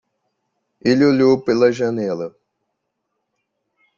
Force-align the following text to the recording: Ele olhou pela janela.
Ele 0.83 1.05
olhou 1.05 1.39
pela 1.43 1.71
janela. 1.71 2.35